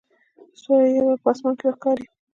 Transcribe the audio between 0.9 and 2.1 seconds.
یو یو په اسمان کې راښکاري.